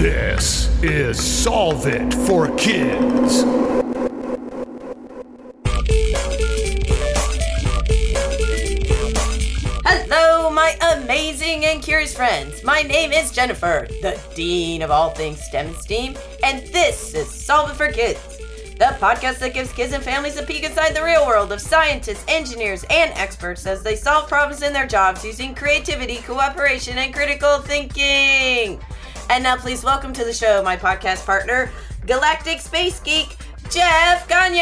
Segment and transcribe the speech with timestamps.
[0.00, 3.42] This is Solve It for Kids.
[9.84, 12.64] Hello, my amazing and curious friends.
[12.64, 17.28] My name is Jennifer, the Dean of all things STEM and STEAM, and this is
[17.30, 18.38] Solve It for Kids,
[18.78, 22.24] the podcast that gives kids and families a peek inside the real world of scientists,
[22.26, 27.58] engineers, and experts as they solve problems in their jobs using creativity, cooperation, and critical
[27.58, 28.80] thinking.
[29.30, 31.70] And now, please welcome to the show my podcast partner,
[32.04, 33.36] Galactic Space Geek,
[33.70, 34.58] Jeff Gagne.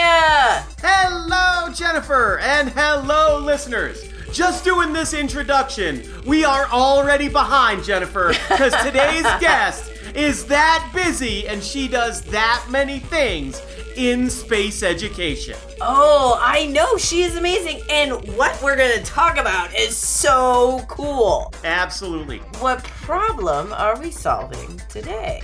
[0.82, 4.04] Hello, Jennifer, and hello, listeners.
[4.30, 11.48] Just doing this introduction, we are already behind, Jennifer, because today's guest is that busy
[11.48, 13.62] and she does that many things
[13.98, 15.56] in space education.
[15.80, 21.52] Oh, I know she is amazing, and what we're gonna talk about is so cool.
[21.64, 22.38] Absolutely.
[22.60, 25.42] What problem are we solving today?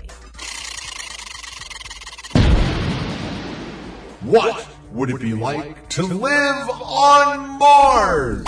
[4.20, 8.46] What would it be like to live on Mars?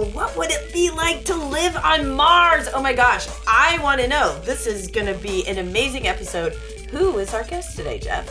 [0.00, 2.66] What would it be like to live on Mars?
[2.72, 4.38] Oh my gosh, I want to know.
[4.40, 6.54] This is gonna be an amazing episode.
[6.90, 8.26] Who is our guest today, Jeff?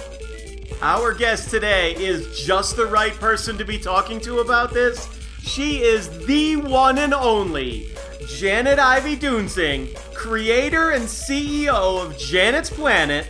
[0.82, 5.08] Our guest today is just the right person to be talking to about this.
[5.44, 7.92] She is the one and only
[8.26, 13.28] Janet Ivey-Duensing, creator and CEO of Janet's Planet,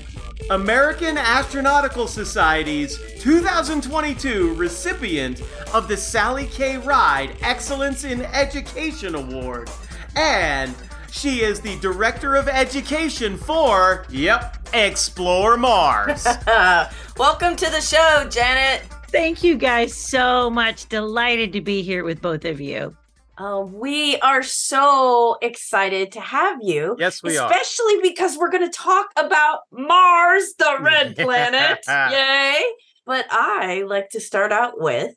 [0.49, 5.41] American Astronautical Society's 2022 recipient
[5.73, 6.77] of the Sally K.
[6.77, 9.69] Ride Excellence in Education Award,
[10.15, 10.73] and
[11.11, 16.25] she is the Director of Education for, yep, Explore Mars.
[17.17, 18.81] Welcome to the show, Janet.
[19.07, 20.87] Thank you guys so much.
[20.87, 22.95] Delighted to be here with both of you.
[23.41, 26.95] Uh, we are so excited to have you.
[26.99, 27.49] Yes, we are.
[27.49, 31.79] Especially because we're going to talk about Mars, the red planet.
[31.87, 32.61] Yay.
[33.03, 35.15] But I like to start out with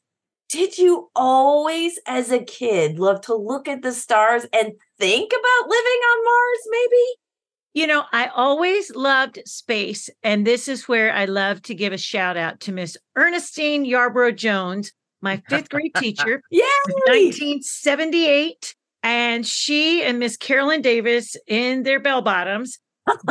[0.48, 5.68] Did you always, as a kid, love to look at the stars and think about
[5.68, 7.04] living on Mars, maybe?
[7.74, 11.98] You know, I always loved space, and this is where I love to give a
[11.98, 14.92] shout out to Miss Ernestine Yarborough Jones,
[15.24, 16.64] my fifth grade teacher, yeah.
[17.06, 18.74] 1978.
[19.02, 22.78] And she and Miss Carolyn Davis, in their bell bottoms,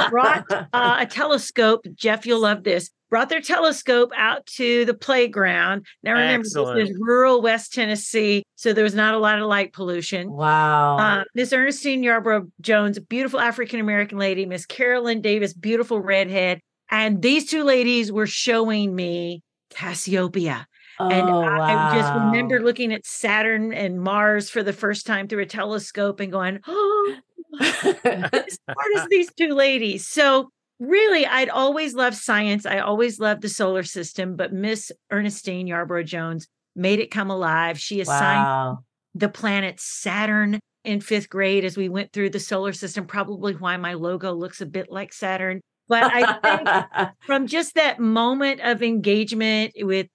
[0.09, 1.86] brought uh, a telescope.
[1.96, 2.92] Jeff, you'll love this.
[3.09, 5.86] Brought their telescope out to the playground.
[6.02, 6.80] Now remember, Excellent.
[6.80, 10.31] this is rural West Tennessee, so there was not a lot of light pollution.
[10.31, 10.98] Wow.
[10.98, 16.60] Uh, Miss Ernestine Yarborough Jones, beautiful African American lady, Miss Carolyn Davis, beautiful redhead.
[16.90, 20.68] And these two ladies were showing me Cassiopeia.
[21.12, 25.44] And Oh, I just remember looking at Saturn and Mars for the first time through
[25.44, 27.16] a telescope and going, oh,
[27.62, 30.08] as smart as these two ladies.
[30.08, 30.50] So
[30.80, 32.66] really, I'd always loved science.
[32.66, 37.80] I always loved the solar system, but Miss Ernestine Yarborough Jones made it come alive.
[37.80, 38.80] She assigned wow.
[39.13, 43.78] the planet Saturn in fifth grade as we went through the solar system, probably why
[43.78, 45.62] my logo looks a bit like Saturn.
[45.88, 50.08] But I think from just that moment of engagement with,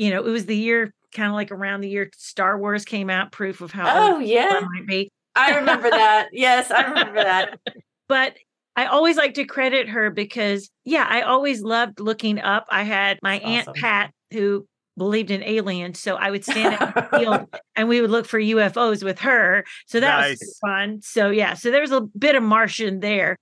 [0.00, 3.10] you know, it was the year kind of like around the year Star Wars came
[3.10, 4.48] out, proof of how oh, yeah.
[4.50, 5.10] I might be.
[5.36, 6.28] I remember that.
[6.32, 7.60] Yes, I remember that.
[8.08, 8.34] But
[8.74, 12.66] I always like to credit her because, yeah, I always loved looking up.
[12.68, 13.76] I had my That's Aunt.
[13.76, 14.66] Pat who
[14.98, 16.00] believed in aliens.
[16.00, 19.20] So I would stand out in the field and we would look for UFOs with
[19.20, 19.64] her.
[19.86, 20.38] So that was Nice.
[20.40, 21.00] super fun.
[21.02, 23.36] So, yeah, so there was a bit of Martian there.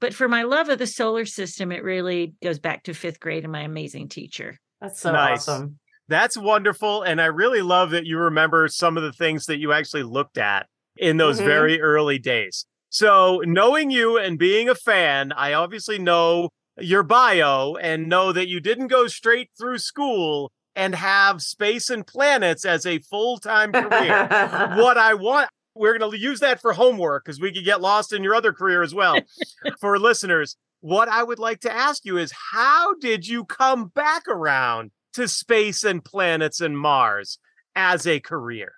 [0.00, 3.42] But for my love of the solar system, it really goes back to fifth grade
[3.42, 4.56] and my amazing teacher.
[4.80, 5.48] That's so Nice.
[5.48, 5.80] awesome.
[6.12, 7.02] That's wonderful.
[7.02, 10.38] And I really love that you remember some of the things that you actually looked
[10.38, 11.44] at in those Mhm.
[11.46, 12.66] very early days.
[12.90, 18.48] So, knowing you and being a fan, I obviously know your bio and know that
[18.48, 23.72] you didn't go straight through school and have space and planets as a full time
[23.72, 24.26] career.
[24.76, 28.12] what I want, we're going to use that for homework because we could get lost
[28.12, 29.16] in your other career as well.
[29.80, 34.28] for listeners, what I would like to ask you is how did you come back
[34.28, 37.38] around to space and planets and Mars
[37.74, 38.74] as a career?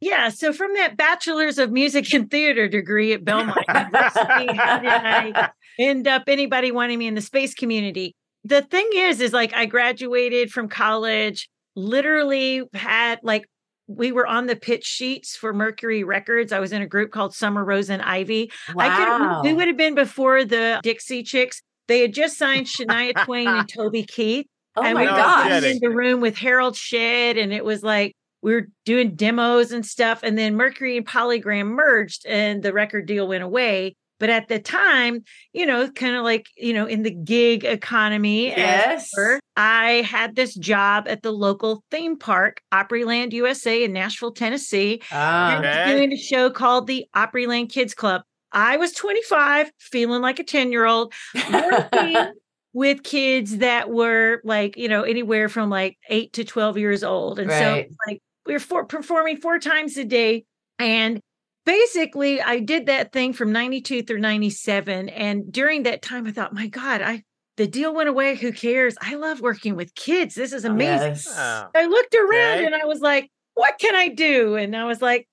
[0.00, 0.28] Yeah.
[0.28, 5.50] So from that bachelor's of music and theater degree at Belmont University, how did I
[5.78, 8.14] end up anybody wanting me in the space community?
[8.44, 13.48] The thing is, is like I graduated from college, literally had like
[13.86, 16.52] we were on the pitch sheets for Mercury Records.
[16.52, 18.50] I was in a group called Summer Rose and Ivy.
[18.76, 21.62] I could we would have been before the Dixie Chicks.
[21.86, 24.46] They had just signed Shania Twain and Toby Keith.
[24.76, 25.62] Oh and my we No gosh.
[25.64, 29.86] in the room with Harold Shedd, and it was like we were doing demos and
[29.86, 30.22] stuff.
[30.22, 33.94] And then Mercury and Polygram merged, and the record deal went away.
[34.20, 38.48] But at the time, you know, kind of like, you know, in the gig economy,
[38.48, 39.10] Yes.
[39.16, 45.02] were, I had this job at the local theme park, Opryland USA in Nashville, Tennessee.
[45.10, 45.94] Ah, and was Okay.
[45.96, 48.22] doing a show called the Opryland Kids Club.
[48.52, 51.12] I was 25, feeling like a 10 year old,
[51.52, 52.32] working
[52.74, 57.38] with kids that were like, you know, anywhere from like eight to 12 years old.
[57.38, 57.86] And so Right.
[57.86, 60.44] it's like we were for, performing four times a day.
[60.78, 61.20] And
[61.64, 65.08] basically, I did that thing from 92 through 97.
[65.08, 67.22] And during that time, I thought, my God, I
[67.56, 68.34] the deal went away.
[68.34, 68.96] Who cares?
[69.00, 70.34] I love working with kids.
[70.34, 71.10] This is oh, amazing.
[71.12, 71.28] yes.
[71.30, 71.68] Oh.
[71.74, 72.66] I looked around Okay.
[72.66, 74.56] and I was like, what can I do?
[74.56, 75.28] And I was like,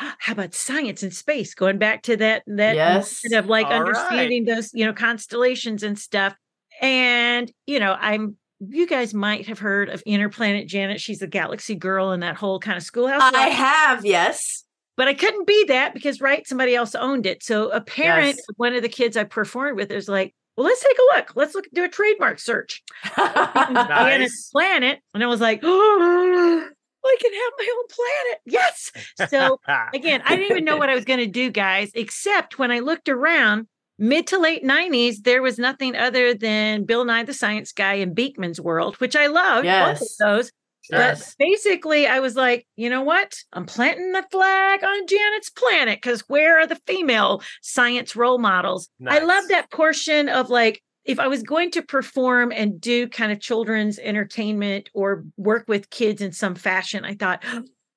[0.00, 1.52] ah, how about science and space?
[1.54, 3.22] Going back to that that Yes.
[3.32, 3.80] of like All right.
[3.80, 6.36] understanding those, you know, constellations and stuff.
[6.80, 11.00] And, you know, I'm you guys might have heard of Interplanet Janet.
[11.00, 13.20] She's a galaxy girl in that whole kind of schoolhouse.
[13.22, 13.52] I life.
[13.52, 14.64] have, yes.
[14.96, 17.42] but I couldn't be that because right, somebody else owned it.
[17.42, 18.44] So a parent, Yes.
[18.56, 21.32] one of the kids I performed with is like, well, let's take a look.
[21.36, 22.82] Let's look do a trademark search.
[23.16, 24.50] Janet's Nice.
[24.50, 25.00] planet.
[25.12, 26.68] And I was like, oh,
[27.04, 28.40] I can have my own planet.
[28.46, 28.92] Yes.
[29.30, 29.58] So
[29.94, 32.78] again, I didn't even know what I was going to do, guys, except when I
[32.78, 33.66] looked around
[33.98, 38.14] mid to late 90s, there was nothing other than Bill Nye the Science Guy and
[38.14, 39.64] Beakman's World, which I loved.
[39.64, 40.02] both Yes.
[40.02, 40.52] of those.
[40.90, 41.34] Yes.
[41.38, 43.34] But basically, I was like, you know what?
[43.54, 48.90] I'm planting the flag on Janet's planet because where are the female science role models?
[49.06, 53.30] I love that portion of like, if I was going to perform and do kind
[53.32, 57.42] of children's entertainment or work with kids in some fashion, I thought,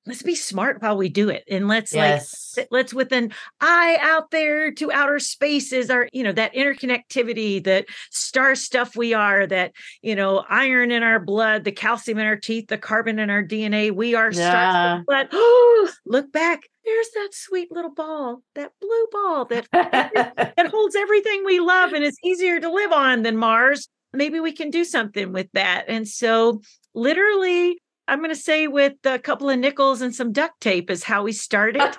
[0.08, 1.44] let's be smart while we do it.
[1.50, 2.56] And let's like, yes.
[2.58, 7.62] s- let's with an eye out there to outer spaces are you know that interconnectivity
[7.64, 9.72] that star stuff we are that
[10.02, 13.42] you know iron in our blood the calcium in our teeth the carbon in our
[13.42, 14.50] dna we are Yeah.
[14.50, 20.68] stars but oh look back there's that sweet little ball that blue ball that that
[20.70, 24.70] holds everything we love and is easier to live on than mars maybe we can
[24.70, 26.60] do something with that and so
[26.94, 27.78] literally
[28.08, 31.22] i'm going to say with a couple of nickels and some duct tape is how
[31.22, 31.82] we started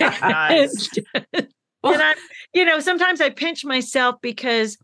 [0.00, 0.90] Nice.
[1.92, 2.14] and I,
[2.52, 4.78] you know, sometimes I pinch myself because,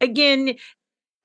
[0.00, 0.56] again,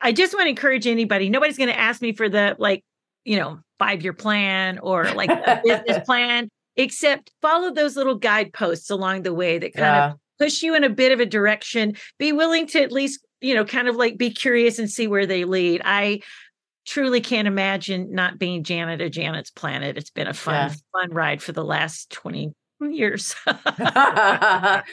[0.01, 1.30] I just want to encourage anybody.
[1.30, 2.83] Nobody's going to ask me for the like,
[3.25, 8.89] you know, five year plan or like a business plan, except follow those little guideposts
[8.89, 10.12] along the way that kind yeah.
[10.12, 11.95] of push you in a bit of a direction.
[12.18, 15.25] Be willing to at least, you know, kind of like be curious and see where
[15.25, 15.81] they lead.
[15.83, 16.21] I
[16.89, 19.97] truly can't imagine not being Janet or Janet's Planet.
[19.97, 20.74] It's been a fun, Yeah.
[20.91, 22.51] fun ride for the last 20
[22.81, 23.36] years.
[23.45, 24.83] I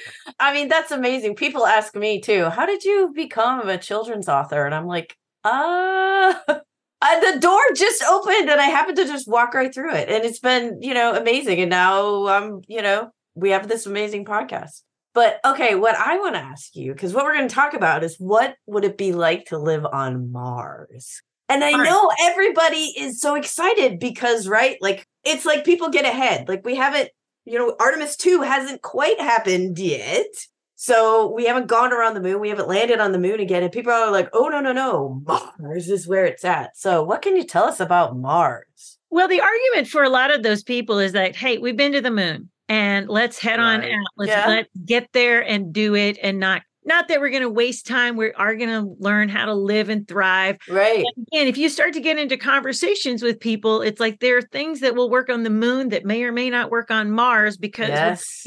[0.52, 1.36] mean, that's amazing.
[1.36, 4.66] People ask me too, how did you become a children's author?
[4.66, 9.72] And I'm like, uh, the door just opened and I happened to just walk right
[9.72, 10.10] through it.
[10.10, 11.60] And it's been, you know, amazing.
[11.60, 14.82] And now um, you know, we have this amazing podcast.
[15.14, 18.04] But okay, what I want to ask you, because what we're going to talk about
[18.04, 21.22] is what would it be like to live on Mars?
[21.48, 24.76] And I know everybody is so excited because, right?
[24.80, 26.48] Like, it's like people get ahead.
[26.48, 27.10] Like, we haven't
[27.46, 30.26] you know, Artemis 2 hasn't quite happened yet.
[30.74, 32.40] So we haven't gone around the moon.
[32.40, 33.62] We haven't landed on the moon again.
[33.62, 35.22] And people are like, oh, no, no, no.
[35.58, 36.76] Mars is where it's at.
[36.76, 38.98] So what can you tell us about Mars?
[39.08, 42.02] Well, the argument for a lot of those people is that, hey, we've been to
[42.02, 43.90] the moon and let's head on out.
[44.18, 44.48] Let's Yeah.
[44.48, 48.16] let's get there and do it and not not that we're going to waste time.
[48.16, 50.56] We are going to learn how to live and thrive.
[50.68, 51.04] Right.
[51.04, 54.42] And again, if you start to get into conversations with people, it's like there are
[54.42, 57.56] things that will work on the moon that may or may not work on Mars
[57.56, 58.44] because Yes.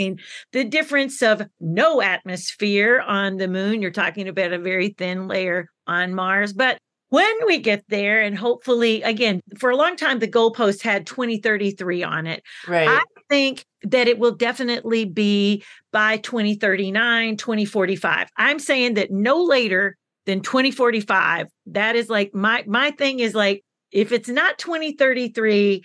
[0.54, 3.82] the difference of no atmosphere on the moon.
[3.82, 6.54] You're talking about a very thin layer on Mars.
[6.54, 6.78] But
[7.10, 12.04] when we get there, and hopefully, again, for a long time, the goalpost had 2033
[12.04, 12.44] on it.
[12.68, 12.88] Right.
[12.88, 18.30] I think that it will definitely be by 2039, 2045.
[18.38, 21.48] I'm saying that no later than 2045.
[21.68, 25.84] That is like my my thing is like if it's not 2033,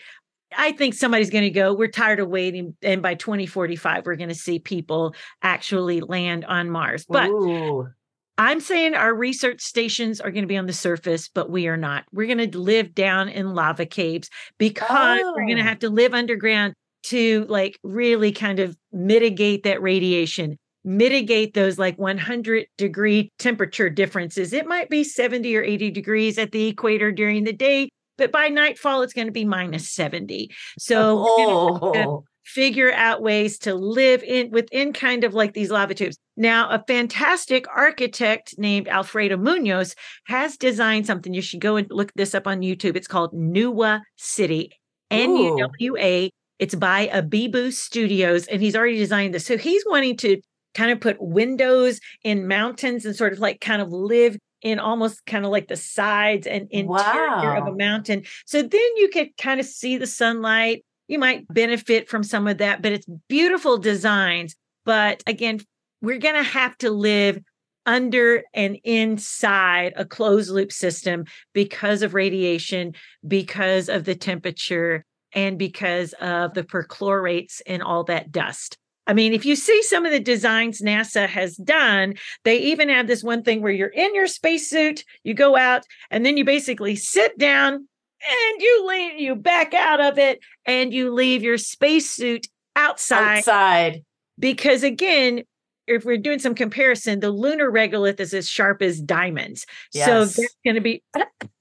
[0.56, 4.28] I think somebody's going to go, we're tired of waiting and by 2045 we're going
[4.28, 7.06] to see people actually land on Mars.
[7.08, 7.88] But Ooh.
[8.36, 11.76] I'm saying our research stations are going to be on the surface, but we are
[11.76, 12.04] not.
[12.12, 15.66] We're going to live down in lava caves because we're going to Oh.
[15.66, 16.74] have to live underground
[17.04, 24.52] to like really kind of mitigate that radiation, mitigate those like 100 degree temperature differences.
[24.52, 28.48] It might be 70 or 80 degrees at the equator during the day, but by
[28.48, 30.50] nightfall, it's going to be minus 70.
[30.78, 32.24] So we're gonna have to oh.
[32.44, 36.16] figure out ways to live in within kind of like these lava tubes.
[36.36, 39.94] Now, a fantastic architect named Alfredo Munoz
[40.26, 41.34] has designed something.
[41.34, 42.96] You should go and look this up on YouTube.
[42.96, 44.72] It's called Nuwa City,
[45.10, 46.30] N U W A.
[46.58, 49.46] It's by ABIBOO Studios, and he's already designed this.
[49.46, 50.40] So he's wanting to
[50.74, 55.24] kind of put windows in mountains and sort of like kind of live in almost
[55.26, 58.24] kind of like the sides and interior of a mountain.
[58.46, 60.84] So then you could kind of see the sunlight.
[61.06, 64.56] You might benefit from some of that, but it's beautiful designs.
[64.84, 65.60] But again,
[66.00, 67.38] we're going to have to live
[67.86, 72.94] under and inside a closed loop system because of radiation,
[73.26, 78.76] because of the temperature, and because of the perchlorates and all that dust.
[79.06, 82.14] I mean, if you see some of the designs NASA has done,
[82.44, 86.24] they even have this one thing where you're in your spacesuit, you go out, and
[86.24, 91.12] then you basically sit down and you leave, you back out of it, and you
[91.12, 94.02] leave your spacesuit outside Outside.
[94.38, 95.42] because again
[95.86, 100.34] if we're doing some comparison the lunar regolith is as sharp as diamonds so Yes.
[100.36, 101.04] that's going to be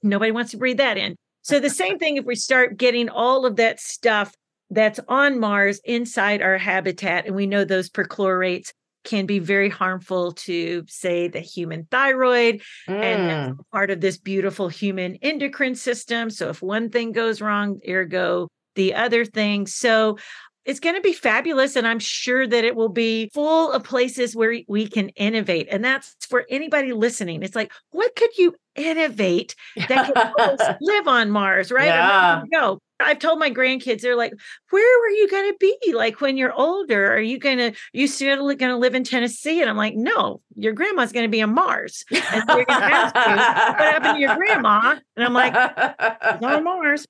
[0.01, 3.46] nobody wants to breathe that in so the same thing if we start getting all
[3.46, 4.34] of that stuff
[4.72, 8.72] that's on mars inside our habitat and we know those perchlorates
[9.04, 13.58] can be very harmful to say the human thyroid and Mm.
[13.72, 16.30] part of this beautiful human endocrine system.
[16.30, 19.68] So if one thing goes wrong, ergo the other thing.
[19.68, 20.18] So
[20.65, 21.75] it's going to be fabulous.
[21.75, 25.67] And I'm sure that it will be full of places where we can innovate.
[25.72, 27.43] And that's for anybody listening.
[27.43, 29.55] It's like, what could you innovate
[29.88, 31.86] that can live on Mars, right?
[31.88, 32.43] Yeah.
[32.51, 32.79] go.
[33.00, 34.34] I've told my grandkids, they're like,
[34.70, 37.12] where were you going to be like when you're older?
[37.14, 39.62] Are you going to, you still going to live in Tennessee?
[39.62, 42.06] And I'm like, no, your grandma's going to be on Mars.
[42.12, 44.98] And so you're going to ask me, what happened to your grandma?
[45.16, 47.06] And I'm like, "She's on Mars.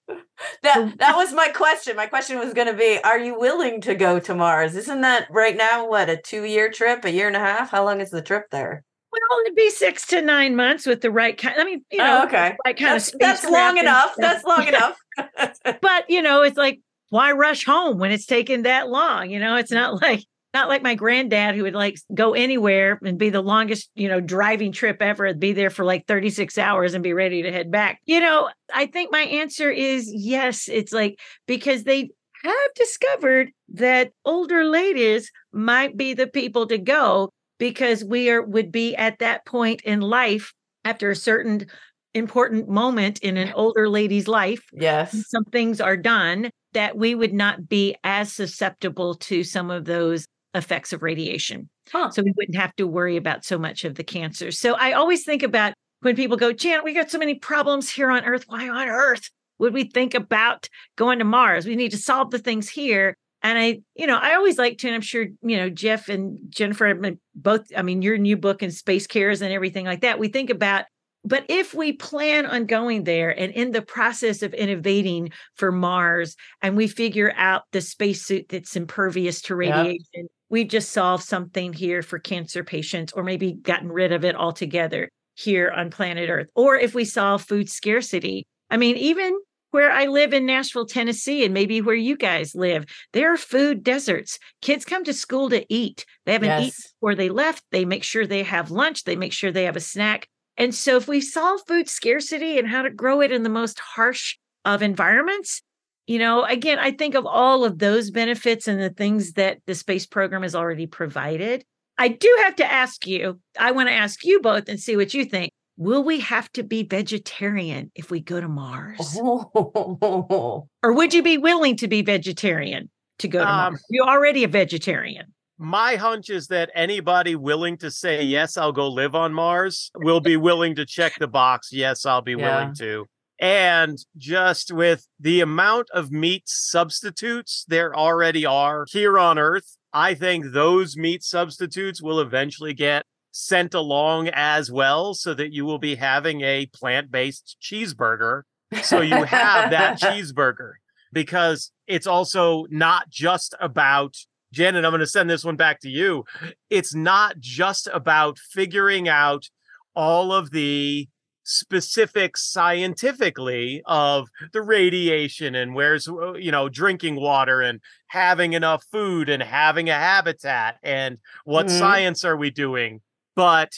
[0.64, 1.96] that that was my question.
[1.96, 4.76] My question was going to be: Are you willing to go to Mars?
[4.76, 7.70] Isn't that right now what a two-year trip, a year and a half?
[7.70, 8.84] How long is the trip there?
[9.12, 11.56] Well, it'd be six to nine months with the right kind.
[11.60, 14.16] I mean, you oh, know, oh, okay, right kind that's, of that's long enough.
[14.18, 14.98] That's long enough.
[15.82, 16.80] but you know, it's like
[17.10, 19.30] why rush home when it's taken that long?
[19.30, 19.76] You know, it's mm.
[19.76, 23.90] not like not like my granddad who would like go anywhere and be the longest,
[23.96, 27.52] you know, driving trip ever, be there for like 36 hours and be ready to
[27.52, 28.00] head back.
[28.06, 30.70] You know, I think my answer is yes.
[30.72, 32.10] It's like because they
[32.44, 38.72] have discovered that older ladies might be the people to go because we are would
[38.72, 40.54] be at that point in life
[40.86, 41.66] after a certain
[42.14, 45.12] important moment in an older lady's life yes.
[45.30, 50.26] some things are done that we would not be as susceptible to some of those
[50.54, 51.70] effects of radiation.
[51.92, 52.12] Huh.
[52.12, 54.52] So we wouldn't have to worry about so much of the cancer.
[54.52, 58.12] So I always think about when people go, Janet, we got so many problems here
[58.12, 58.46] on Earth.
[58.48, 59.30] Why on earth
[59.60, 60.68] would we think about
[60.98, 61.66] going to Mars?
[61.66, 63.16] We need to solve the things here.
[63.42, 66.38] And I, you know, I always like to, and I'm sure, you know, Jeff and
[66.50, 66.98] Jennifer,
[67.36, 70.18] both, I mean, your new book and Space Cares and everything like that.
[70.18, 70.86] We think about
[71.26, 76.36] but if we plan on going there and in the process of innovating for Mars
[76.62, 79.78] and we figure out the spacesuit that's impervious to Yeah.
[79.78, 84.36] radiation, we've just solved something here for cancer patients or maybe gotten rid of it
[84.36, 86.48] altogether here on planet Earth.
[86.56, 88.46] Or if we solve food scarcity.
[88.70, 89.38] I mean, even
[89.72, 93.84] where I live in Nashville, Tennessee, and maybe where you guys live, there are food
[93.84, 94.38] deserts.
[94.62, 96.06] Kids come to school to eat.
[96.26, 96.94] They haven't eaten Yes.
[97.00, 97.64] before they left.
[97.72, 99.04] They make sure they have lunch.
[99.06, 100.28] They make sure they have a snack.
[100.58, 103.80] And so, if we solve food scarcity and how to grow it in the most
[103.80, 105.62] harsh of environments,
[106.06, 109.76] you know, again, I think of all of those benefits and the things that the
[109.76, 111.64] space program has already provided.
[111.98, 115.14] I do have to ask you, I want to ask you both and see what
[115.14, 115.52] you think.
[115.78, 119.18] Will we have to be vegetarian if we go to Mars?
[119.20, 120.68] Oh.
[120.84, 123.84] Or would you be willing to be vegetarian to go to Um, Mars?
[123.90, 125.34] You're already a vegetarian.
[125.64, 130.20] My hunch is that anybody willing to say, yes, I'll go live on Mars will
[130.20, 131.70] be willing to check the box.
[131.72, 132.38] Yes, I'll be Yeah.
[132.60, 133.06] willing to.
[133.40, 140.16] And just with the amount of meat substitutes there already are here on Earth, I
[140.16, 145.80] think those meat substitutes will eventually get sent along as well so that you will
[145.80, 148.42] be having a plant based cheeseburger.
[148.82, 150.74] So you have that cheeseburger
[151.14, 154.18] because it's also not just about
[154.54, 156.24] Janet, I'm going to send this one back to you.
[156.70, 159.50] It's not just about figuring out
[159.96, 161.08] all of the
[161.44, 168.86] specifics scientifically of the radiation and where's uh, you know drinking water and having enough
[168.92, 171.78] food and having a habitat and what Mhm.
[171.80, 173.02] science are we doing
[173.36, 173.74] but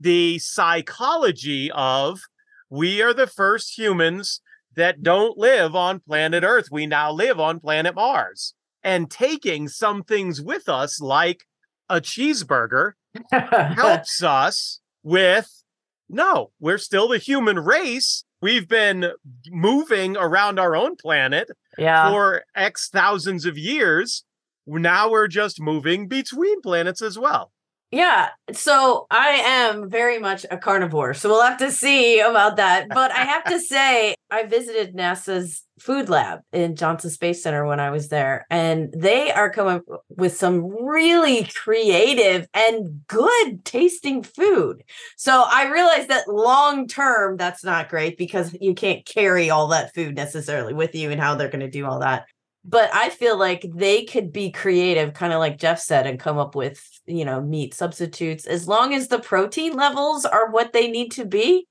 [0.00, 2.20] the psychology of
[2.68, 4.40] we are the first humans
[4.74, 8.54] that don't live on planet earth we now live on planet mars
[8.84, 11.46] and taking some things with us like
[11.88, 12.92] a cheeseburger
[13.32, 15.64] helps us with
[16.08, 18.24] no, we're still the human race.
[18.42, 19.12] We've been
[19.48, 21.48] moving around our own planet
[21.78, 22.10] yeah.
[22.10, 24.24] for X thousands of years.
[24.66, 27.52] Now we're just moving between planets as well.
[27.94, 32.88] Yeah, so I am very much a carnivore, so we'll have to see about that.
[32.88, 37.78] But I have to say, I visited NASA's food lab in Johnson Space Center when
[37.78, 44.82] I was there, and they are coming with some really creative and good tasting food.
[45.16, 49.94] So I realized that long term, that's not great because you can't carry all that
[49.94, 52.26] food necessarily with you and how they're going to do all that
[52.64, 56.38] but I feel like they could be creative, kind of like Jeff said, and come
[56.38, 60.90] up with, you know, meat substitutes as long as the protein levels are what they
[60.90, 61.66] need to be.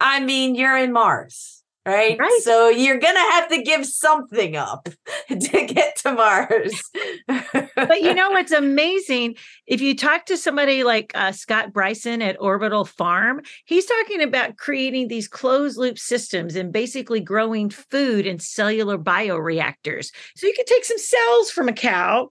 [0.00, 2.16] I mean, you're in Mars right?
[2.18, 2.40] Right.
[2.42, 4.88] So you're gonna have to give something up
[5.28, 6.82] to get to Mars.
[7.26, 9.36] but you know what's amazing?
[9.66, 14.56] If you talk to somebody like uh, Scott Bryson at Orbital Farm, he's talking about
[14.56, 20.12] creating these closed loop systems and basically growing food in cellular bioreactors.
[20.36, 22.30] So you can take some cells from a cow,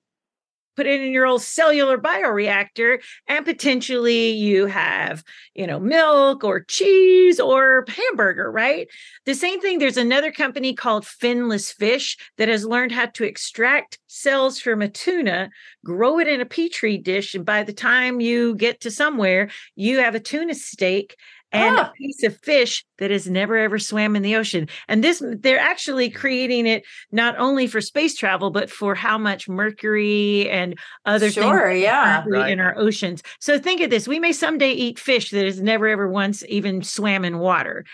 [0.75, 5.23] put it in your old cellular bioreactor and potentially you have
[5.53, 8.87] you know milk or cheese or hamburger right?
[9.25, 13.99] The same thing there's another company called finless fish that has learned how to extract
[14.07, 15.49] cells from a tuna
[15.85, 19.99] grow it in a petri dish and by the time you get to somewhere you
[19.99, 21.15] have a tuna steak
[21.51, 21.89] and Ah.
[21.89, 24.67] a piece of fish that has never ever swam in the ocean.
[24.87, 29.49] And this, they're actually creating it not only for space travel, but for how much
[29.49, 32.21] mercury and other Sure, things yeah.
[32.23, 33.23] currently in our oceans.
[33.39, 36.83] So think of this: we may someday eat fish that has never ever once even
[36.83, 37.85] swam in water.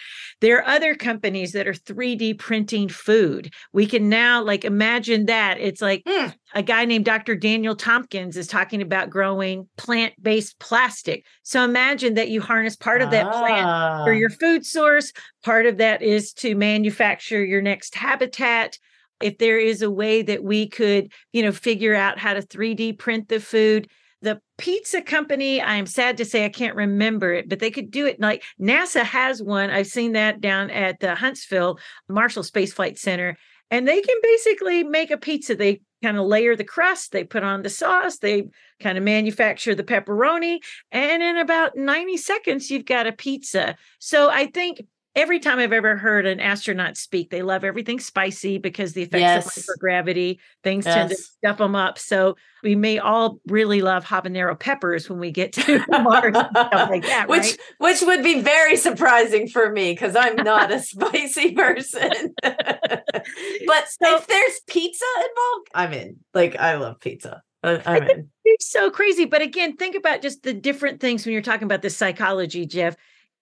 [0.42, 3.52] There are other companies that are 3D printing food.
[3.74, 5.58] We can now like imagine that.
[5.60, 6.28] It's like Hmm.
[6.54, 7.36] a guy named Dr.
[7.36, 11.24] Daniel Tompkins is talking about growing plant-based plastic.
[11.44, 14.16] So imagine that you harness part of that plant for Ah.
[14.16, 15.13] your food source.
[15.44, 18.77] Part of that is to manufacture your next habitat.
[19.22, 22.94] If there is a way that we could, you know, figure out how to 3D
[22.94, 23.88] print the food.
[24.24, 27.92] The pizza company, I am sad to say I can't remember it, but they could
[27.92, 29.69] do it like NASA has one.
[29.69, 33.38] I've seen that down at the Huntsville Marshall Space Flight Center.
[33.69, 35.54] And they can basically make a pizza.
[35.56, 38.43] They kind of layer the crust, they put on the sauce, they
[38.79, 40.60] kind of manufacture the pepperoni,
[40.91, 43.75] and in about 90 seconds, you've got a pizza.
[43.99, 44.81] So I think
[45.17, 49.19] every time I've ever heard an astronaut speak, they love everything spicy because the effects
[49.21, 49.58] Yes.
[49.58, 51.32] of microgravity, things tend to Yes.
[51.38, 51.97] stuff them up.
[51.97, 57.25] So we may all really love habanero peppers when we get to Mars like that,
[57.27, 57.58] which right?
[57.80, 62.36] which would be very surprising for me because I'm not a spicy person.
[62.43, 66.17] but So- if there's pizza involved, I'm in.
[66.34, 67.41] Like I love pizza.
[67.63, 68.30] I'm in.
[68.45, 69.25] It's so crazy.
[69.25, 72.95] But again, think about just the different things when you're talking about the psychology, Jeff.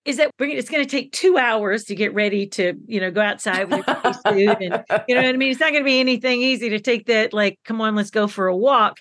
[0.05, 3.09] Is that we're, it's going to take two hours to get ready to, you know,
[3.09, 5.51] go outside with your suit and you know what I mean?
[5.51, 8.27] It's not going to be anything easy to take that, like, come on, let's go
[8.27, 8.99] for a walk.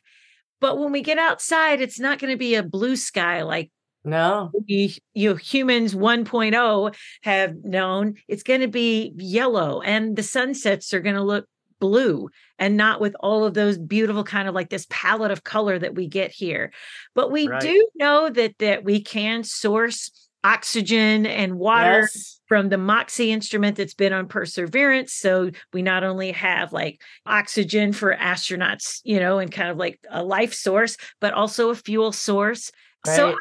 [0.61, 3.71] But when we get outside, it's not going to be a blue sky like
[4.03, 4.51] No.
[4.67, 8.15] we, you humans 1.0 have known.
[8.29, 11.47] It's going to be yellow and the sunsets are going to look
[11.81, 15.79] blue and not with all of those beautiful kind of like this palette of color
[15.79, 16.73] that we get here.
[17.15, 17.61] But we Right.
[17.61, 22.41] do know that that we can source oxygen and water Yes.
[22.47, 25.13] from the Moxie instrument that's been on Perseverance.
[25.15, 29.99] So we not only have like oxygen for astronauts, you know, and kind of like
[30.11, 32.71] a life source, but also a fuel source.
[33.07, 33.35] So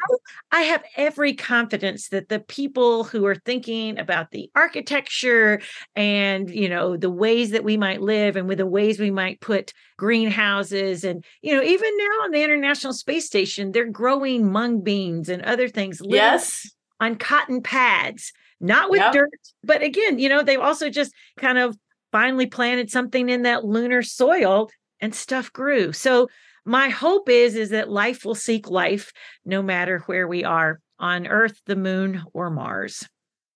[0.52, 5.60] I, I have every confidence that the people who are thinking about the architecture
[5.96, 9.40] and you know the ways that we might live and with the ways we might
[9.40, 14.82] put greenhouses and you know even now on the International Space Station they're growing mung
[14.82, 16.70] beans and other things Yes.
[17.04, 19.12] On cotton pads, not with Yep.
[19.12, 19.30] dirt,
[19.62, 21.76] but again, you know, they've also just kind of
[22.12, 25.92] finally planted something in that lunar soil and stuff grew.
[25.92, 26.28] So
[26.64, 29.12] my hope is is that life will seek life
[29.44, 33.06] no matter where we are on Earth, the moon, or Mars.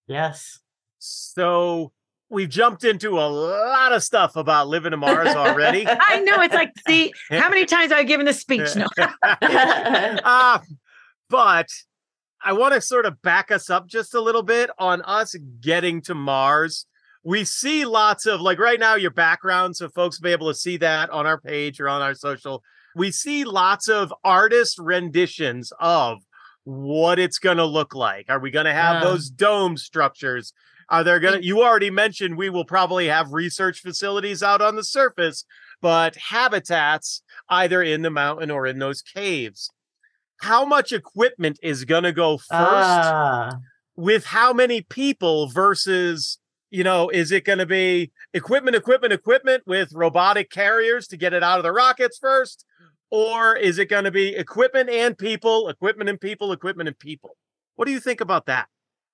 [0.07, 0.59] Yes.
[0.99, 1.93] So
[2.29, 5.87] we've jumped into a lot of stuff about living to Mars already.
[5.89, 8.77] I know it's like, see, how many times I've given this speech?
[8.77, 8.87] No.
[9.23, 10.59] uh,
[11.31, 11.69] but
[12.45, 16.01] I want to sort of back us up just a little bit on us getting
[16.03, 16.87] to Mars.
[17.25, 20.55] We see lots of like right now your background, so folks will be able to
[20.55, 22.63] see that on our page or on our social.
[22.95, 26.19] We see lots of artist renditions of
[26.65, 28.27] what it's going to look like.
[28.29, 29.09] Are we going to have Yeah.
[29.09, 30.53] those dome structures?
[30.91, 34.77] Are there going to, you already mentioned we will probably have research facilities out on
[34.77, 35.45] the surface,
[35.83, 39.71] but habitats either in the mountain or in those caves.
[40.39, 43.57] How much equipment is going to go first Ah.
[43.97, 46.39] with how many people versus,
[46.71, 51.33] you know, is it going to be equipment, equipment, equipment with robotic carriers to get
[51.33, 52.65] it out of the rockets first?
[53.11, 57.37] or is it going to be equipment and people, equipment and people, equipment and people?
[57.77, 58.69] What do you think about that?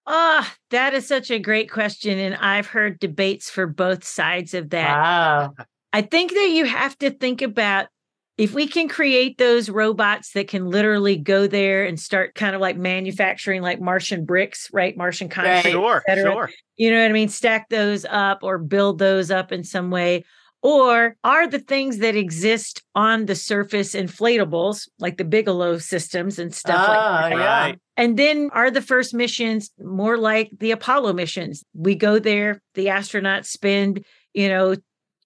[0.06, 2.18] Ah, oh, that is such a great question.
[2.18, 4.90] And I've heard debates for both sides of that.
[4.90, 5.54] Wow.
[5.92, 7.86] I think that you have to think about
[8.36, 12.60] if we can create those robots that can literally go there and start kind of
[12.60, 14.96] like manufacturing like Martian bricks, right?
[14.96, 15.70] Martian concrete.
[15.70, 16.50] Sure, sure.
[16.76, 17.28] You know what I mean?
[17.28, 20.24] Stack those up or build those up in some way.
[20.62, 26.54] Or are the things that exist on the surface inflatables, like the Bigelow systems and
[26.54, 27.30] stuff like Ah, that?
[27.36, 27.60] yeah.
[27.60, 27.78] Right.
[27.98, 31.62] And then are the first missions more like the Apollo missions?
[31.74, 34.74] We go there, the astronauts spend, you know,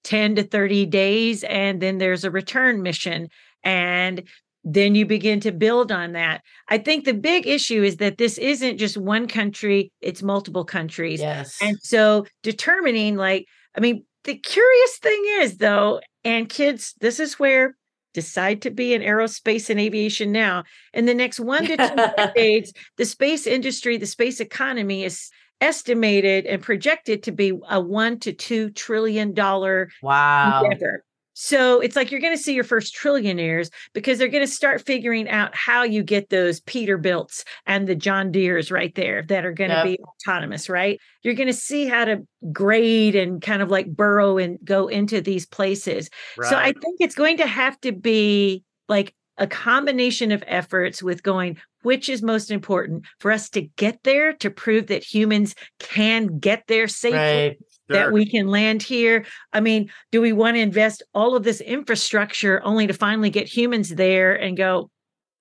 [0.05, 3.29] 10 to 30 days, and then there's a return mission.
[3.65, 4.23] And
[4.65, 6.43] then you begin to build on that.
[6.69, 11.21] I think the big issue is that this isn't just one country, it's multiple countries.
[11.21, 11.59] Yes.
[11.63, 17.39] And so determining, like, I mean, the curious thing is, though, and kids, this is
[17.39, 17.77] where
[18.15, 20.65] decide to be in aerospace and aviation now.
[20.93, 26.47] In the next one to two decades, the space industry, the space economy is estimated
[26.47, 30.63] and projected to be a one to two trillion dollar wow.
[30.63, 31.05] endeavor.
[31.41, 34.85] So it's like you're going to see your first trillionaires because they're going to start
[34.85, 39.53] figuring out how you get those Peterbilts and the John Deeres right there that are
[39.53, 39.85] going to Yep.
[39.85, 40.99] be autonomous, right?
[41.23, 45.21] You're going to see how to grade and kind of like burrow and go into
[45.21, 46.11] these places.
[46.43, 51.23] So I think it's going to have to be like a combination of efforts with
[51.23, 56.39] going which is most important for us to get there to prove that humans can
[56.39, 57.57] get there safely Right.
[57.89, 59.25] that we can land here.
[59.53, 63.47] I mean, do we want to invest all of this infrastructure only to finally get
[63.49, 64.91] humans there and go,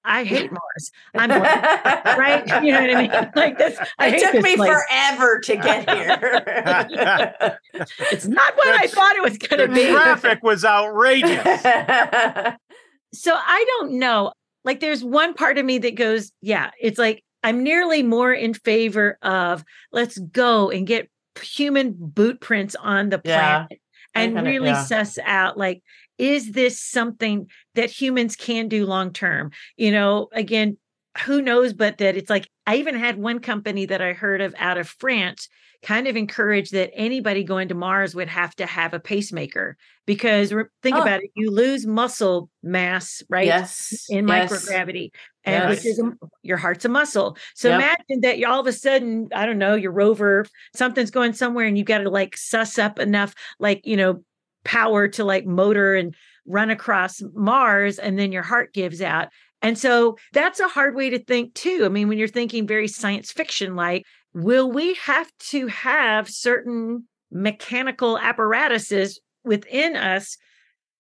[0.06, 0.92] I hate Mars.
[1.16, 2.48] I'm glad," right.
[2.64, 3.32] You know what I mean?
[3.36, 3.78] Like this.
[4.00, 4.72] I it took me place.
[4.72, 7.58] forever to get here.
[8.12, 9.92] It's not what I thought it was going to be.
[9.92, 11.44] traffic was outrageous.
[13.14, 14.32] So I don't know.
[14.64, 18.54] Like there's one part of me that goes, yeah, it's like I'm nearly more in
[18.54, 21.10] favor of let's go and get
[21.42, 23.80] human boot prints on the planet
[24.16, 24.84] I and kinda- really yeah.
[24.84, 25.84] suss out like
[26.18, 29.52] is this something that humans can do long term?
[29.78, 30.78] You know, again,
[31.26, 34.56] who knows but that it's like I even had one company that I heard of
[34.58, 35.48] out of France
[35.88, 40.50] kind of encourage that anybody going to Mars would have to have a pacemaker because
[40.84, 41.02] think Oh.
[41.02, 44.06] about it you lose muscle mass right Yes.
[44.10, 44.52] in yes.
[44.52, 45.12] microgravity
[45.46, 46.12] and which is a,
[46.44, 47.80] your heart's a muscle so Yep.
[47.80, 50.46] imagine that you all of a sudden i don't know your rover
[50.76, 54.22] something's going somewhere and you've got to like suss up enough like you know
[54.66, 56.14] power to like motor and
[56.46, 59.30] run across mars and then your heart gives out
[59.62, 62.90] and so that's a hard way to think too i mean when you're thinking very
[62.90, 64.04] science fiction like
[64.38, 70.38] will we have to have certain mechanical apparatuses within us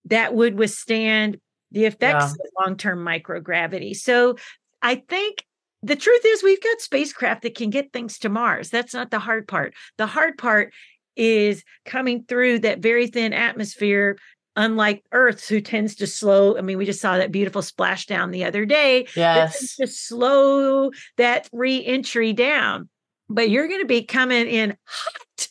[0.06, 1.38] that would withstand
[1.72, 3.96] the effects of long-term microgravity.
[3.96, 4.38] So
[4.82, 5.46] I think
[5.84, 8.72] the truth is we've got spacecraft that can get things to Mars.
[8.72, 9.76] That's not the hard part.
[10.00, 10.74] The hard part
[11.16, 14.18] is coming through that very thin atmosphere
[14.56, 18.44] unlike earth who tends to slow i mean we just saw that beautiful splashdown the
[18.44, 19.76] other day Yes.
[19.76, 22.90] to slow that re-entry down
[23.30, 25.48] but you're going to be coming in hot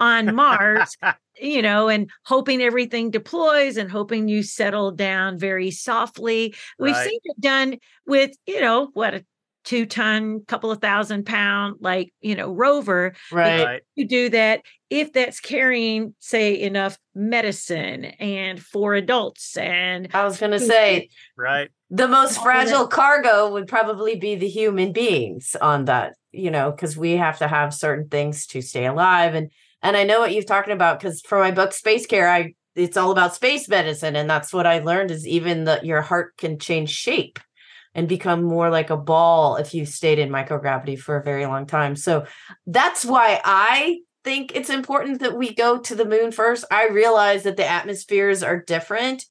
[0.00, 0.96] on mars
[1.40, 6.54] you know, and hoping everything deploys and hoping you settle down very softly.
[6.78, 7.08] We've Right.
[7.08, 9.24] seen it done with, you know, what a
[9.70, 13.14] two ton, couple of thousand pound, like, you know, rover.
[13.30, 13.64] Right.
[13.64, 13.82] Right.
[13.94, 20.38] You do that if that's carrying, say, enough medicine and for adults and I was
[20.38, 21.70] going to say Right.
[21.88, 22.42] the most yeah.
[22.42, 27.38] fragile cargo would probably be the human beings on that, you know, because we have
[27.38, 29.36] to have certain things to stay alive.
[29.36, 29.52] And
[29.82, 32.96] and I know what you've talking about because for my book Space Care, I it's
[32.96, 36.58] all about space medicine, and that's what I learned is even that your heart can
[36.58, 37.38] change shape
[37.94, 41.66] and become more like a ball if you stayed in microgravity for a very long
[41.66, 41.96] time.
[41.96, 42.26] So
[42.66, 46.64] that's why I think it's important that we go to the moon first.
[46.70, 49.24] I realize that the atmospheres are different,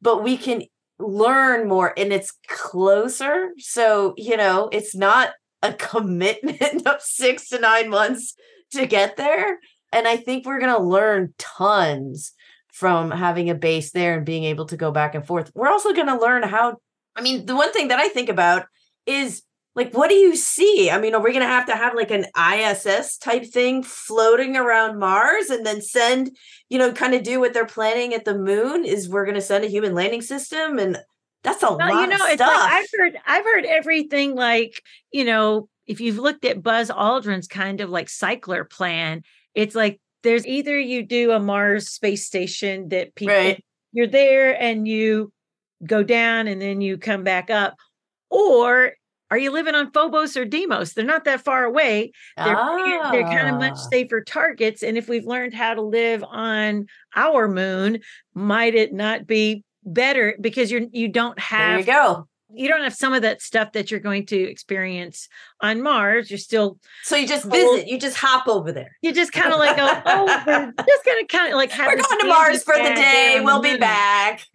[0.00, 0.62] but we can
[0.98, 3.50] learn more and it's closer.
[3.58, 5.30] So, you know, it's not
[5.62, 8.34] a commitment of six to nine months
[8.72, 9.58] to get there.
[9.92, 12.32] And I think we're going to learn tons
[12.72, 15.50] from having a base there and being able to go back and forth.
[15.54, 16.76] We're also going to learn how,
[17.16, 18.66] I mean, the one thing that I think about
[19.06, 19.42] is
[19.74, 20.90] like, what do you see?
[20.90, 24.56] I mean, are we going to have to have like an ISS type thing floating
[24.56, 26.36] around Mars and then send,
[26.68, 28.84] you know, kind of do what they're planning at the moon?
[28.84, 30.78] Is we're going to send a human landing system?
[30.78, 30.98] And
[31.42, 32.48] that's a Well, lot you know, of it's stuff.
[32.48, 37.46] like I've heard I've heard everything like, you know, if you've looked at Buzz Aldrin's
[37.48, 39.22] kind of like cycler plan,
[39.54, 43.64] it's like there's either you do a Mars space station that people Right.
[43.92, 45.32] you're there and you
[45.86, 47.76] go down and then you come back up?
[48.30, 48.92] Or
[49.30, 50.92] are you living on Phobos or Deimos?
[50.92, 52.12] They're not that far away.
[52.36, 52.54] They're,
[53.10, 53.88] they're kind of much Ah.
[53.90, 54.82] safer targets.
[54.82, 58.00] And if we've learned how to live on our moon,
[58.34, 62.28] might it not be better because you're you don't There have you go.
[62.54, 65.28] You don't have some of that stuff that you're going to experience
[65.60, 66.30] on Mars.
[66.30, 67.88] You're still So you just visit.
[67.88, 68.96] You just hop over there.
[69.02, 71.96] you just kind of like go, oh, we're just gonna kind of like have We're
[71.96, 73.40] going to Mars for the day.
[73.42, 74.46] We'll be back.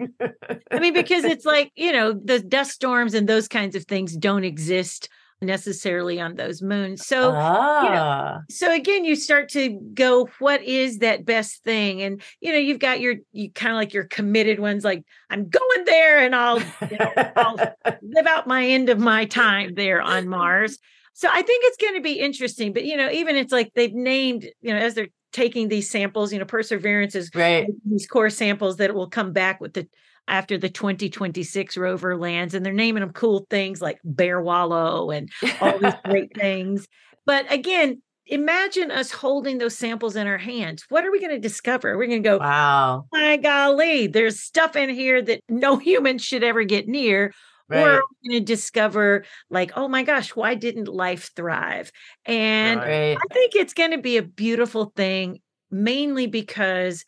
[0.72, 4.16] I mean, because it's like, you know, the dust storms and those kinds of things
[4.16, 5.10] don't exist
[5.42, 7.06] necessarily on those moons.
[7.06, 8.42] So ah.
[8.50, 12.80] so again you start to go what is that best thing and you know you've
[12.80, 16.60] got your you kind of like your committed ones like i'm going there and i'll
[16.60, 17.56] you know, I'll
[18.02, 20.78] live out my end of my time there on mars
[21.14, 23.94] so i think it's going to be interesting but you know even it's like they've
[23.94, 27.68] named you know as they're taking these samples you know perseverance is right.
[27.86, 29.88] these core samples that will come back with the
[30.28, 35.30] after the 2026 rover lands and they're naming them cool things like bear wallow and
[35.62, 36.88] all these great things.
[37.26, 40.86] But again, imagine us holding those samples in our hands.
[40.90, 41.98] What are we going to discover?
[41.98, 43.06] We're going to go, Wow.
[43.14, 47.34] Oh my golly, there's stuff in here that no human should ever get near.
[47.74, 51.90] Or we're going to discover, like, oh my gosh, why didn't life thrive?
[52.26, 53.18] And Right.
[53.18, 57.06] I think it's going to be a beautiful thing, mainly because,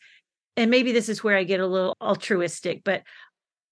[0.56, 3.02] and maybe this is where I get a little altruistic, but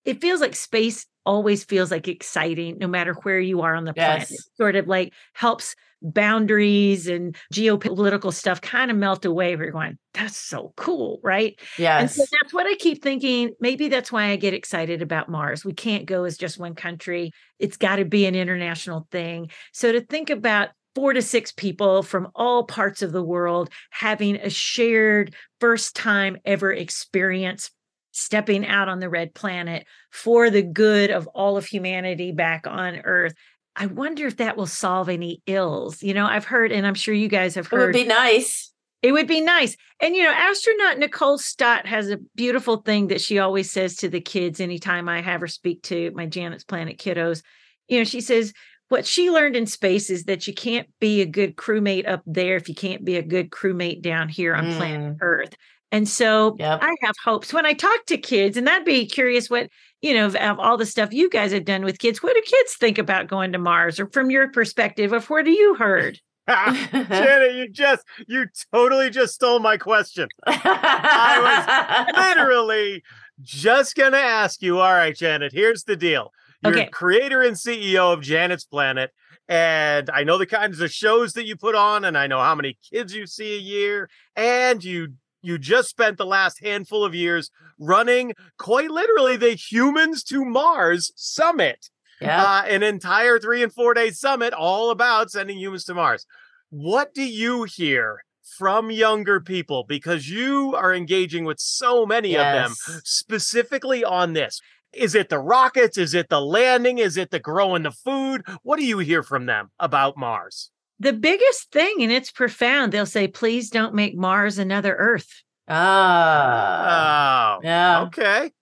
[0.05, 3.95] it feels like space always feels like exciting no matter where you are on the
[3.95, 4.31] planet.
[4.31, 9.55] It sort of like helps boundaries and geopolitical stuff kind of melt away.
[9.55, 11.57] We're going, that's so cool, right?
[12.01, 13.53] And so that's what I keep thinking.
[13.61, 15.65] Maybe that's why I get excited about Mars.
[15.65, 19.53] We can't go as just one country, it's got to be an international thing.
[19.73, 24.37] So to think about four to six people from all parts of the world having
[24.37, 27.71] a shared first time ever experience
[28.13, 33.01] stepping out on the red planet for the good of all of humanity back on
[33.05, 33.35] earth
[33.75, 37.15] i wonder if that will solve any ills you know i've heard and i'm sure
[37.15, 38.73] you guys have heard it would be nice.
[39.03, 39.77] it would be nice.
[40.01, 44.09] And, you know, astronaut Nicole Stott has a beautiful thing that she always says to
[44.09, 47.43] the kids anytime I have her speak to my Janet's Planet kiddos.
[47.87, 48.53] You know, she says,
[48.93, 52.57] what she learned in space is that you can't be a good crewmate up there
[52.57, 55.19] if you can't be a good crewmate down here on planet mm.
[55.23, 55.55] Earth.
[55.91, 56.81] And so Yep.
[56.83, 59.71] I have hopes when I talk to kids, and that'd be curious what,
[60.03, 62.43] you know, of, of all the stuff you guys have done with kids, what do
[62.45, 63.99] kids think about going to Mars?
[63.99, 66.21] Or from your perspective of what do you heard?
[66.47, 70.29] Janet, you just you totally just stole my question.
[70.47, 73.03] I was literally
[73.41, 74.81] just gonna ask you.
[74.81, 76.31] All right, Janet, here's the deal.
[76.63, 76.89] You're Okay.
[76.91, 79.11] creator and CEO of Janet's Planet.
[79.49, 82.55] And I know the kinds of shows that you put on, and I know how
[82.55, 84.09] many kids you see a year.
[84.37, 90.23] And you you just spent the last handful of years running quite literally the Humans
[90.25, 91.91] to Mars Summit
[92.23, 92.43] yeah.
[92.43, 96.27] uh, an entire three and four day summit all about sending humans to Mars.
[96.71, 98.25] What do you hear
[98.59, 99.85] from younger people?
[99.87, 104.61] Because you are engaging with so many of them specifically on this.
[104.93, 105.97] Is it the rockets?
[105.97, 106.99] Is it the landing?
[106.99, 108.43] Is it the growing the food?
[108.63, 110.71] What do you hear from them about Mars?
[111.01, 115.43] The biggest thing, and it's profound, they'll say, please don't make Mars another Earth.
[115.69, 117.57] Ah.
[117.57, 118.03] Oh, yeah.
[118.03, 118.53] okay.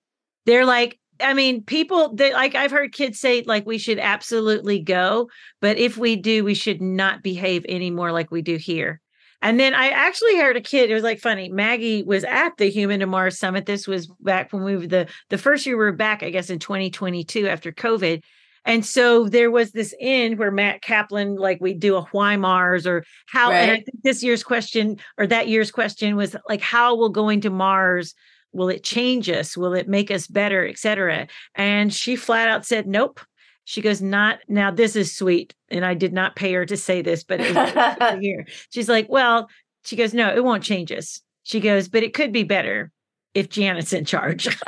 [0.46, 4.80] They're like, I mean, people they like I've heard kids say like we should absolutely
[4.80, 5.28] go,
[5.60, 9.00] but if we do, we should not behave any more like we do here.
[9.42, 11.48] And then I actually heard a kid, it was like funny.
[11.48, 13.66] Maggie was at the Human to Mars Summit.
[13.66, 16.50] This was back when we were the the first year we were back, I guess,
[16.50, 18.22] in 2022 after COVID.
[18.66, 22.86] And so there was this end where Mat Kaplan, like we do a why Mars
[22.86, 26.94] or how, and I think this year's question or that year's question was like, how
[26.94, 28.14] will going to Mars
[28.52, 32.86] will it change us will it make us better etc and she flat out said
[32.86, 33.20] nope
[33.64, 37.02] she goes not now this is sweet and i did not pay her to say
[37.02, 37.70] this but it was
[38.18, 39.48] sweet she's like well
[39.84, 41.20] she goes no it won't change us.
[41.42, 42.90] She goes but it could be better
[43.34, 44.46] if janet's in charge.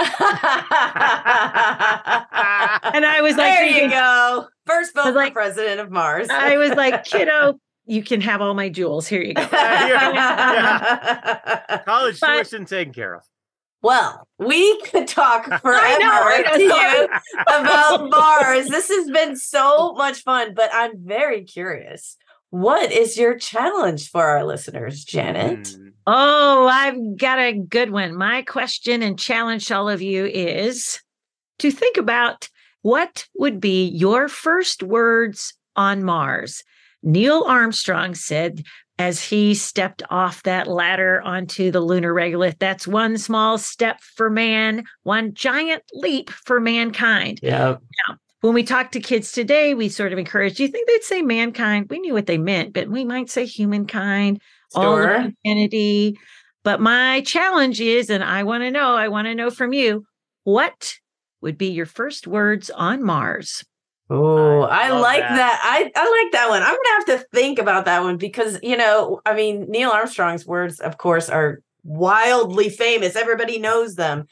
[2.94, 4.46] And i was like there you go.
[4.66, 6.28] First vote for like- president of Mars.
[6.30, 9.08] i was like kiddo you can have all my jewels.
[9.08, 9.42] Here you go.
[11.84, 13.22] College But- tuition taken care of.
[13.82, 16.54] Well, we could talk forever I know, right?
[16.54, 17.08] to you
[17.42, 18.68] about Mars.
[18.68, 22.16] This has been so much fun, but I'm very curious.
[22.50, 25.68] What is your challenge for our listeners, Janet?
[25.68, 25.88] Hmm.
[26.06, 28.14] Oh, I've got a good one.
[28.16, 31.00] My question and challenge to all of you is
[31.60, 32.48] to think about
[32.82, 36.62] what would be your first words on Mars.
[37.02, 38.64] Neil Armstrong said,
[39.02, 42.56] as he stepped off that ladder onto the lunar regolith.
[42.60, 47.40] That's one small step for man, one giant leap for mankind.
[47.42, 47.78] Yeah.
[48.42, 51.20] When we talk to kids today, we sort of encourage, do you think they'd say
[51.20, 51.88] mankind?
[51.90, 54.40] We knew what they meant, but we might say humankind,
[54.72, 56.16] all of humanity.
[56.62, 60.06] But my challenge is, and I want to know, I want to know from you,
[60.44, 60.94] what
[61.40, 63.64] would be your first words on Mars?
[64.10, 65.36] Oh, I I, like that.
[65.36, 65.60] that.
[65.62, 66.62] I, I like that one.
[66.62, 70.46] I'm gonna have to think about that one because you know, I mean, Neil Armstrong's
[70.46, 73.16] words, of course, are wildly famous.
[73.16, 74.26] Everybody knows them.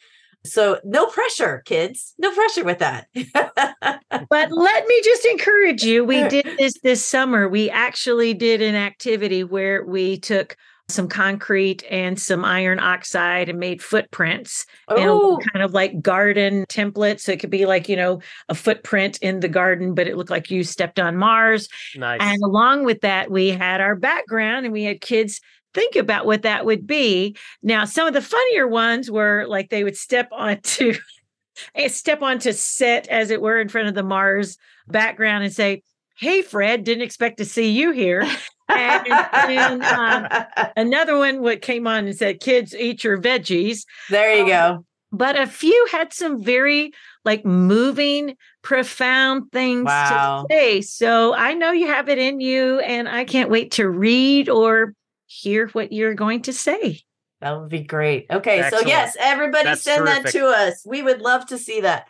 [0.45, 2.15] So no pressure, kids.
[2.19, 3.09] No pressure with that.
[4.29, 6.05] But let me just encourage you.
[6.05, 7.49] We did this this summer.
[7.49, 10.57] We actually did an activity where we took
[10.91, 15.73] some concrete and some iron oxide and made footprints and a little oh, kind of
[15.73, 17.21] like garden templates.
[17.21, 20.31] So it could be like, you know, a footprint in the garden, but it looked
[20.31, 21.69] like you stepped on Mars.
[21.97, 22.21] Nice.
[22.21, 25.41] And along with that, we had our background and we had kids
[25.75, 27.37] think about what that would be.
[27.63, 30.95] Now, some of the funnier ones were like they would step onto
[31.75, 35.83] eh, step onto set, as it were, in front of the Mars background and say,
[36.17, 38.29] Hey Fred, didn't expect to see you here.
[38.71, 39.07] And
[39.49, 40.29] then um,
[40.77, 44.85] another one what came on and said, Kids, eat your veggies there you go.
[45.13, 46.93] but a few had some very
[47.25, 50.47] like moving profound things Wow.
[50.49, 53.89] to say so i know you have it in you and i can't wait to
[53.89, 54.95] read or
[55.27, 57.01] hear what you're going to say
[57.41, 58.27] That would be great.
[58.31, 58.85] Okay, Excellent.
[58.85, 60.83] so yes, everybody That's send that to us.
[60.85, 62.07] We would love to see that.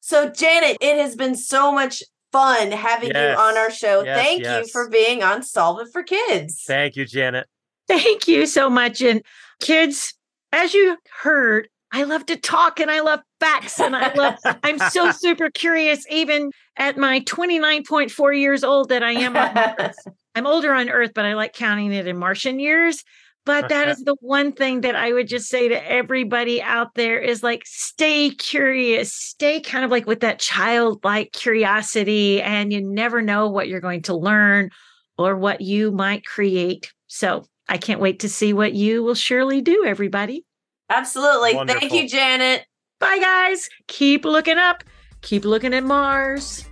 [0.00, 3.36] So Janet, it has been so much fun having Yes.
[3.36, 4.02] you on our show.
[4.04, 6.62] Yes, Thank you for being on Solve It for Kids.
[6.66, 7.46] Thank you, Janet.
[7.88, 9.20] thank you so much and
[9.60, 10.14] kids
[10.52, 14.78] as you heard i love to talk and i love facts and i love i'm
[14.78, 19.96] so super curious even at my 29.4 years old that i am on Mars.
[20.36, 23.02] I'm older on Earth, but I like counting it in Martian years.
[23.46, 27.18] But that is the one thing that I would just say to everybody out there
[27.18, 33.22] is like, stay curious, stay kind of like with that childlike curiosity, and you never
[33.22, 34.70] know what you're going to learn
[35.18, 36.92] or what you might create.
[37.06, 40.44] So I can't wait to see what you will surely do, everybody.
[40.88, 41.54] Absolutely.
[41.66, 42.66] Thank you, Janet.
[43.00, 43.68] Bye, guys.
[43.86, 44.84] Keep looking up,
[45.22, 46.66] keep looking at Mars.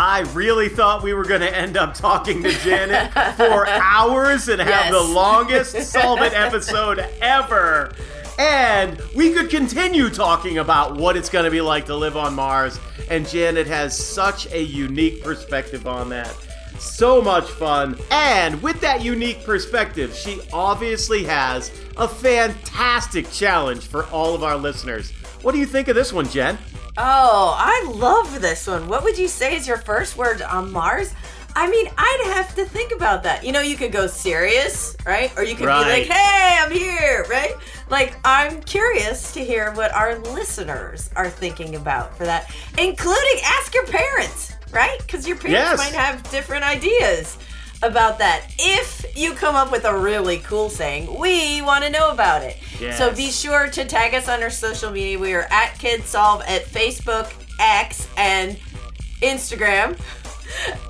[0.00, 4.60] I really thought we were going to end up talking to Janet for hours and
[4.60, 7.92] have the longest Solve It episode ever.
[8.38, 12.36] And we could continue talking about what it's going to be like to live on
[12.36, 12.78] Mars.
[13.10, 16.32] And Janet has such a unique perspective on that.
[16.78, 17.98] So much fun.
[18.12, 24.56] And with that unique perspective, she obviously has a fantastic challenge for all of our
[24.56, 25.10] listeners.
[25.42, 26.56] What do you think of this one, Jen?
[27.00, 28.88] Oh, I love this one.
[28.88, 31.14] What would you say is your first word on Mars?
[31.54, 33.44] I mean, I'd have to think about that.
[33.44, 35.32] You know, you could go serious, right?
[35.36, 35.84] Or you could Right.
[35.84, 37.52] be like, hey, I'm here, right?
[37.88, 43.74] Like, I'm curious to hear what our listeners are thinking about for that, including ask
[43.74, 44.98] your parents, right?
[44.98, 45.42] Because your Yes.
[45.78, 47.38] parents might have different ideas
[47.82, 48.52] about that.
[48.58, 52.56] If you come up with a really cool saying, we want to know about it.
[52.96, 55.18] So be sure to tag us on our social media.
[55.18, 58.58] We are at KidSolve at Facebook, X, and
[59.20, 59.98] Instagram.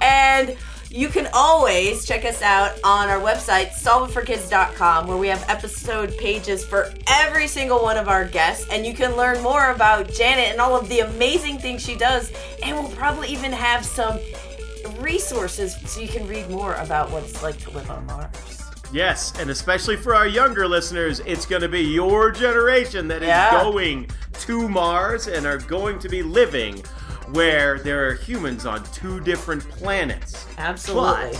[0.01, 0.57] And
[0.91, 6.65] you can always check us out on our website, solveitforkids.com, where we have episode pages
[6.65, 8.67] for every single one of our guests.
[8.71, 12.33] And you can learn more about Janet and all of the amazing things she does.
[12.63, 14.19] And we'll probably even have some
[15.01, 18.63] resources so you can read more about what it's like to live on Mars.
[18.93, 23.29] Yes, and especially for our younger listeners, it's going to be your generation that is
[23.29, 23.51] Yeah.
[23.63, 24.09] going
[24.41, 26.83] to Mars and are going to be living
[27.33, 30.47] where there are humans on two different planets.
[30.57, 31.37] Absolutely.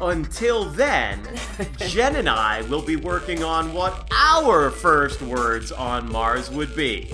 [0.00, 1.20] But until then,
[1.78, 7.12] Jen and I will be working on what our first words on Mars would be.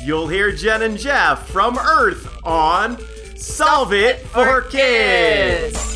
[0.00, 2.96] You'll hear Jen and Jeff from Earth on
[3.40, 5.88] Solve It for Kids!